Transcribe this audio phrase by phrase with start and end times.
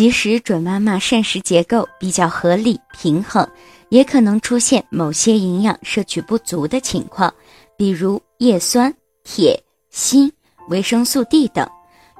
[0.00, 3.46] 即使准妈妈膳食结构比较合理平衡，
[3.90, 7.30] 也可能出现某些营养摄取不足的情况，
[7.76, 8.90] 比如叶酸、
[9.24, 10.32] 铁、锌、
[10.70, 11.68] 维生素 D 等。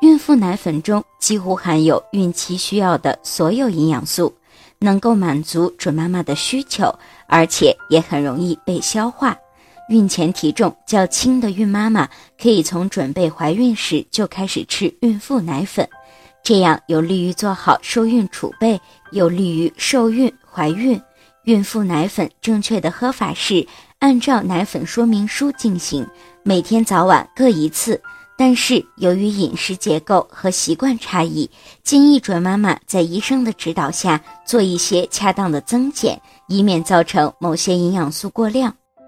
[0.00, 4.34] 孕妇奶粉中几乎含有孕期需要的所有营养素，
[4.80, 6.92] 能够满足准妈妈的需求，
[7.28, 9.38] 而且也很容易被消化。
[9.88, 12.08] 孕前体重较轻的孕妈妈
[12.42, 15.88] 可以从准备怀孕时就开始吃孕妇奶粉，
[16.48, 18.80] 这样有利于做好受孕储备，
[19.10, 20.98] 有利于受孕怀孕。
[21.44, 26.06] 孕妇奶粉正确的喝法是按照奶粉说明书进行，
[26.42, 28.00] 每天早晚各一次。
[28.38, 31.50] 但是由于饮食结构和习惯差异，
[31.82, 38.74] 建议准妈妈在医生的指导下做一些恰当的增减，以免造成某些营养素过量。